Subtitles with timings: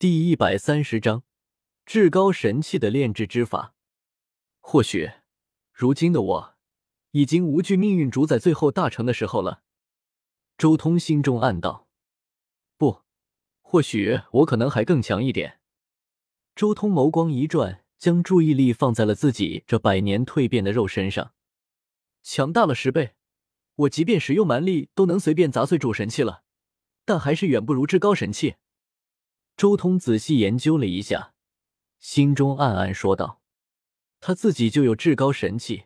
[0.00, 1.24] 第一百三十章，
[1.84, 3.74] 至高神器的炼制之法。
[4.60, 5.10] 或许，
[5.74, 6.54] 如今的我，
[7.10, 9.62] 已经无惧命运主宰最后大成的时候了。
[10.56, 11.86] 周通心中暗道
[12.78, 13.02] ：“不，
[13.60, 15.60] 或许我可能还更强一点。”
[16.56, 21.34] 周通眸光一转，将注意力放在了自己这百年蜕变的肉身上，
[22.22, 23.16] 强大了十倍。
[23.74, 26.44] 我即便使用蛮力，都能随便砸碎主神器了，
[27.04, 28.54] 但还是远不如至高神器。
[29.60, 31.34] 周通仔细研究了一下，
[31.98, 33.42] 心中暗暗说道
[34.18, 35.82] ：“他自己就有至高神器，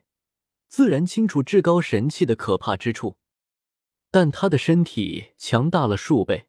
[0.69, 3.17] 自然清楚至高神器的可怕之处。
[4.13, 6.47] 但他的身体强大了数倍，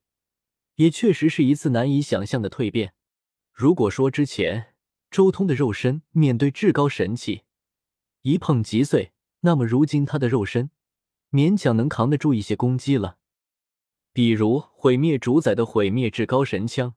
[0.75, 2.93] 也确实是一次难以想象的蜕变。
[3.51, 4.75] 如果说之前
[5.09, 7.41] 周通的肉身面对至高神器
[8.21, 10.69] 一碰即碎，那么如今他的肉身……”
[11.33, 13.17] 勉强能扛得住一些攻击了，
[14.13, 16.93] 比如毁灭主宰的毁灭至高神枪，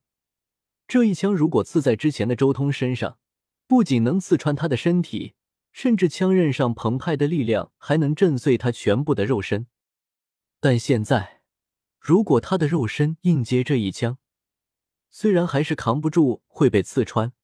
[0.89, 3.19] 这一枪如果刺在之前的周通身上，
[3.67, 5.35] 不仅能刺穿他的身体，
[5.71, 9.67] 甚至枪刃上澎湃的力量还能震碎他全部的肉身。
[10.61, 11.43] 但现在，
[12.01, 14.17] 如果他的肉身硬接这一枪，
[15.11, 17.35] 虽然还是扛不住会被刺穿，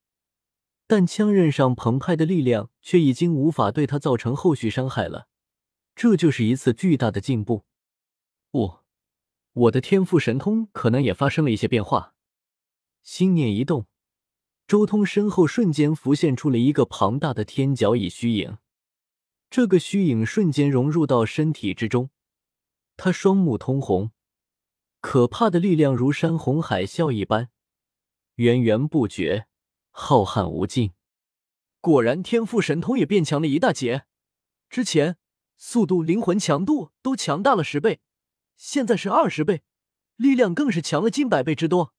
[0.86, 5.28] 但枪刃上澎湃的力量却已经无法对他造成后续伤害了。
[5.94, 7.66] 这就是一次巨大的进步。
[8.50, 8.78] 不，
[9.52, 12.13] 我的天赋神通可能也发生了一些变化。
[13.04, 13.86] 心念一动，
[14.66, 18.58] 周通身后瞬间浮现出了一个庞大的天角蚁虚影。
[19.48, 22.10] 这个虚影瞬间融入到身体之中，
[22.96, 24.10] 他双目通红，
[25.00, 27.50] 可怕的力量如山洪海啸一般，
[28.34, 29.46] 源源不绝，
[29.92, 30.90] 浩瀚无尽。
[31.80, 34.06] 果然，天赋神通也变强了一大截。
[34.68, 35.18] 之前。
[35.56, 38.00] 速度、灵魂强度都强大了十倍，
[38.56, 39.62] 现在是二十倍，
[40.16, 41.94] 力量更是强了近百倍之多。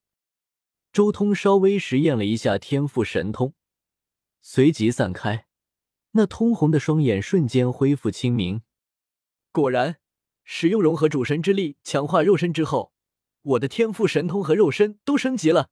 [0.96, 3.52] 周通稍微实验了一下天赋神通，
[4.40, 5.46] 随即散开，
[6.12, 8.62] 那通红的双眼瞬间恢复清明。
[9.52, 9.96] 果然，
[10.42, 12.94] 使用融合主神之力强化肉身之后，
[13.42, 15.68] 我的天赋神通和肉身都升级了。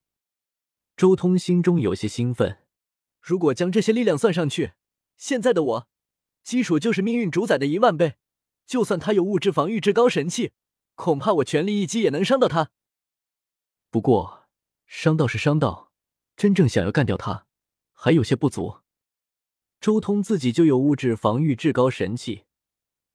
[0.95, 2.59] 周通心中有些兴奋，
[3.19, 4.73] 如果将这些力量算上去，
[5.17, 5.89] 现在的我。
[6.43, 8.17] 基础就是命运主宰的一万倍，
[8.67, 10.53] 就算他有物质防御至高神器，
[10.95, 12.73] 恐怕我全力一击也能伤到他。
[13.89, 14.44] 不过
[14.87, 15.93] 伤到是伤到，
[16.37, 17.47] 真正想要干掉他，
[17.93, 18.79] 还有些不足。
[19.81, 22.45] 周通自己就有物质防御至高神器，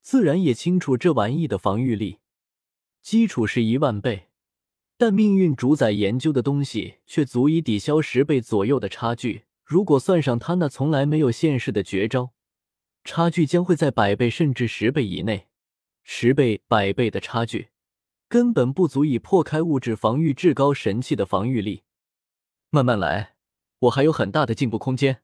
[0.01, 2.19] 自然也清楚这玩意的防御力。
[3.01, 4.27] 基础是一万倍，
[4.97, 9.45] 但命运主宰研究的东西却足以抵消十倍左右的差距。
[9.63, 12.33] 如果算上他那从来没有现世的绝招。
[13.05, 15.47] 差距将会在百倍甚至十倍以内，
[16.03, 17.69] 十倍、百倍的差距
[18.29, 21.83] 根本不足以破开物质防御至高神器的防御力。
[22.69, 23.35] 慢慢来，
[23.79, 25.23] 我还有很大的进步空间。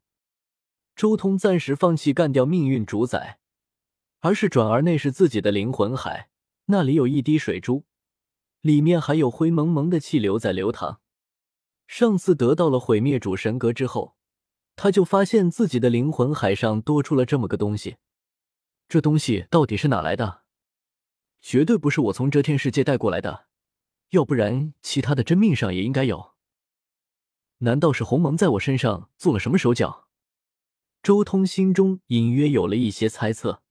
[0.95, 3.39] 周通暂时放弃干掉命运主宰，
[4.21, 6.29] 而是转而内视自己的灵魂海，
[6.65, 7.85] 那里有一滴水珠，
[8.61, 10.99] 里面还有灰蒙蒙的气流在流淌。
[11.87, 14.15] 上次得到了毁灭主神格之后。
[14.77, 17.95] 他就发现自己的灵魂海上多出了这么个东西，
[18.89, 20.44] 这东西到底是哪来的？
[21.47, 23.45] 绝对不是我从遮天世界带过来的，
[24.09, 26.33] 要不然其他的真命上也应该有。
[27.59, 30.07] 难道是鸿蒙在我身上做了什么手脚？
[31.03, 33.61] 周通心中隐约有了一些猜测。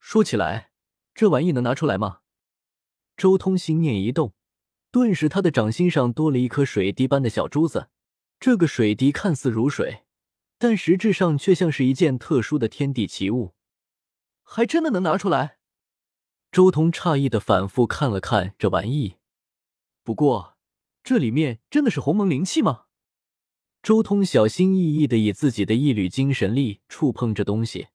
[0.00, 0.72] 说起来，
[1.14, 2.18] 这玩意能拿出来吗？
[3.16, 4.34] 周通心念一动，
[4.90, 7.88] 顿时他的掌心上多了一颗水滴般的小珠子。
[8.38, 10.02] 这个水滴看似如水。
[10.58, 13.54] 但实质上却像是一件特殊的天地奇物，
[14.42, 15.56] 还真的能拿出来。
[16.52, 19.16] 周通诧异的反复看了看这玩意，
[20.04, 20.58] 不过
[21.02, 22.82] 这里面真的是鸿蒙灵气吗？
[23.82, 27.88] 周通小心翼翼的以自己的一缕精神力触碰这东西，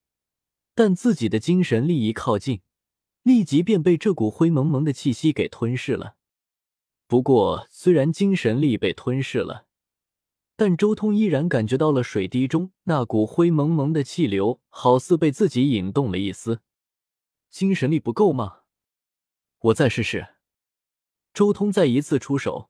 [0.74, 2.62] 但自己的精神力一靠近，
[3.22, 6.16] 立即便被这股灰蒙蒙的气息给吞噬了。
[7.06, 9.68] 不过，虽然精神力被吞噬了，
[10.56, 16.62] 但周通依然感觉到了水滴中那股灰蒙蒙的气流，好似被自己引动了一丝。
[17.58, 18.60] 精神力不够吗？
[19.58, 20.36] 我再试试。
[21.34, 22.70] 周通再一次出手，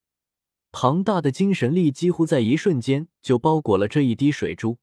[0.71, 4.77] 庞大的精神力几乎在一瞬间就包裹了这一滴水珠，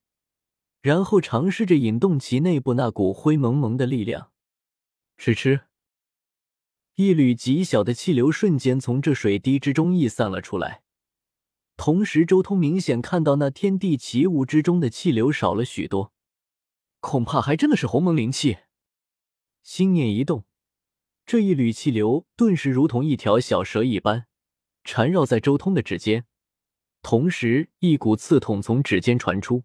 [0.82, 4.30] 然后尝试着引动其内部那股灰蒙蒙的力量。
[5.16, 5.62] 吃吃，
[6.96, 10.82] 一缕极小的气流瞬间从这水滴之中溢散了出来。
[11.78, 16.12] 同时，周通明显看到那天地奇物之中的气流少了许多，
[17.00, 18.58] 恐怕还真的是鸿蒙灵气。
[19.64, 20.44] 心念一动，
[21.24, 24.26] 这一缕气流顿时如同一条小蛇一般
[24.84, 26.26] 缠绕在周通的指尖，
[27.00, 29.64] 同时一股刺痛从指尖传出，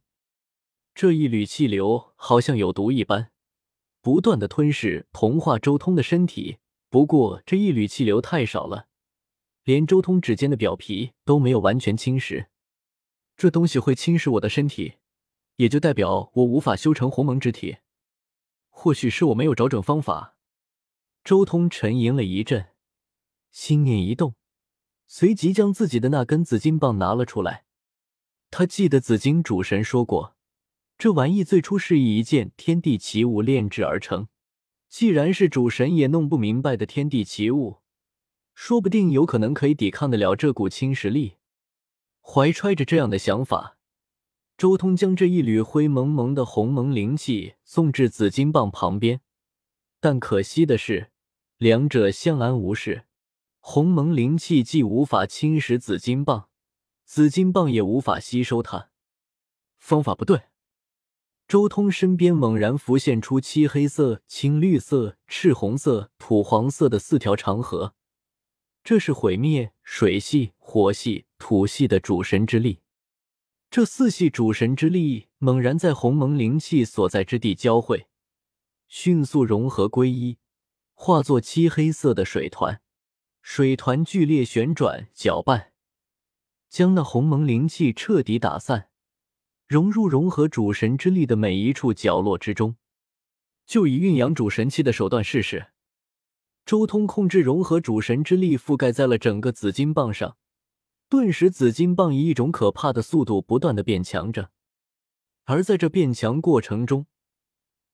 [0.96, 3.32] 这一缕气流好像有毒一般，
[4.02, 6.60] 不断的吞噬同化周通的身体。
[6.90, 8.88] 不过这一缕气流太少了，
[9.66, 12.48] 连周通指尖的表皮都没有完全侵蚀。
[13.36, 14.94] 这东西会侵蚀我的身体，
[15.58, 17.80] 也就代表我无法修成鸿蒙之体。
[18.82, 20.38] 或许是我没有找准方法。
[21.26, 22.70] 周通沉吟了一阵，
[23.52, 24.36] 心念一动，
[25.06, 27.66] 随即将自己的那根紫金棒拿了出来。
[28.50, 30.38] 他记得紫金主神说过，
[30.98, 34.30] 这玩意最初是以一件天地奇物炼制而成。
[34.88, 37.80] 既然是主神也弄不明白的天地奇物，
[38.56, 41.36] 说不定有可能可以抵抗得了这股侵蚀力。
[42.22, 43.78] 怀揣着这样的想法，
[44.60, 49.22] 周通将这一缕灰蒙蒙的鸿蒙灵气送至紫金棒旁边。
[50.02, 51.12] 但可惜的是，
[51.56, 53.06] 两者相安无事。
[53.62, 56.50] 鸿蒙灵气既无法侵蚀紫金棒，
[57.06, 58.90] 紫金棒也无法吸收它。
[59.78, 60.42] 方法不对。
[61.48, 67.96] 周通身边猛然浮现出漆黑色、青绿色、赤红色、土黄色的四条长河，
[68.84, 72.82] 这是毁灭水系、火系、土系的主神之力。
[73.72, 78.08] 这四系主神之力猛然在鸿蒙灵气所在之地交汇，
[78.88, 80.40] 迅速融合归一，
[80.96, 82.82] 化作漆黑色的水团。
[83.44, 85.74] 水团剧烈旋转搅拌，
[86.68, 88.90] 将那鸿蒙灵气彻底打散。
[89.68, 92.76] 融入融合主神之力的每一处角落之中，
[93.68, 95.68] 就以蕴养主神器的手段试试。
[96.66, 100.38] 周通控制融合主神之力覆盖在了整个紫金棒上，
[101.10, 104.52] 顿时紫金棒以一种可怕的速度不断的变强着。
[105.46, 107.08] 而在这变强过程中，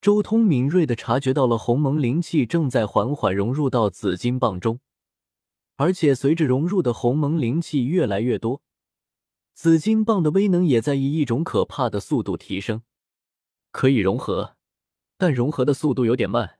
[0.02, 4.82] 周通敏锐的察觉到了鸿蒙灵气正在缓缓融入到紫金棒中，
[5.78, 8.62] 而且随着融入的鸿蒙灵气越来越多。
[9.54, 12.82] 紫金棒的威能也在以一种可怕的速度提升，
[13.72, 14.58] 可以融合，
[15.18, 16.60] 但融合的速度有点慢。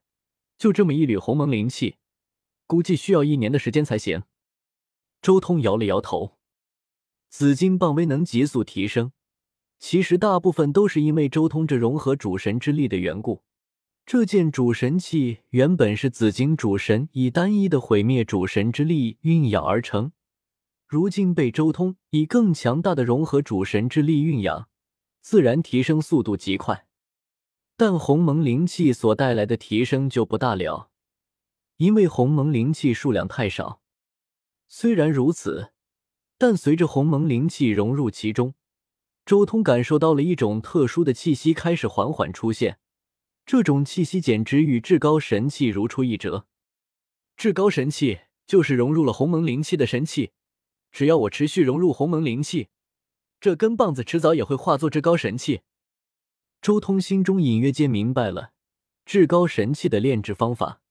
[0.58, 1.98] 就这么一缕鸿蒙灵气，
[2.66, 4.24] 估计需要一年的时间才行。
[5.22, 6.35] 周通摇了摇头，
[7.38, 9.12] 紫金棒威能急速提升，
[9.78, 13.44] 其实大部分都是因为周通这融合主神之力的缘故。
[14.06, 20.14] 这件主神器原本是紫金主神以单一的毁灭主神之力蕴养而成。
[20.88, 24.70] 如今被周通以更强大的融合主神之力蕴养，
[25.20, 26.88] 自然提升速度极快。
[27.76, 30.90] 但鸿蒙灵气所带来的提升就不大了，
[31.76, 33.82] 因为鸿蒙灵气数量太少。
[34.70, 35.74] 虽然如此，
[36.38, 38.56] 但随着鸿蒙灵气融入其中，
[39.26, 42.78] 周通感受到了一种特殊的气息开始缓缓出现。
[43.46, 46.48] 这种气息简直与至高神器如出一辙。
[47.38, 50.32] 至高神器就是融入了鸿蒙灵气的神器。
[50.92, 52.70] 只要我持续融入鸿蒙灵气，
[53.40, 55.62] 这根棒子迟早也会化作至高神器。
[56.62, 58.52] 周通心中隐约间明白了
[59.06, 60.82] 至高神器的炼制方法。